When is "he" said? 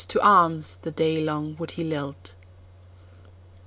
1.77-1.83